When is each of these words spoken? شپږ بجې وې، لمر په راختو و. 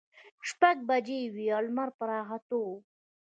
شپږ 0.49 0.75
بجې 0.89 1.19
وې، 1.33 1.47
لمر 1.65 1.89
په 1.97 2.03
راختو 2.11 2.57
و. 2.67 2.71